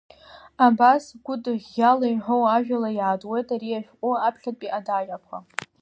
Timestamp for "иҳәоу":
2.13-2.43